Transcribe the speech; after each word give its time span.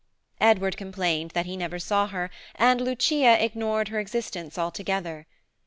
Edward 0.39 0.77
complained 0.77 1.29
that 1.35 1.45
he 1.45 1.55
never 1.55 1.77
saw 1.77 2.07
her, 2.07 2.31
and 2.55 2.81
Lucia 2.81 3.37
ignored 3.39 3.89
her 3.89 3.99
existence 3.99 4.57
altogether. 4.57 5.27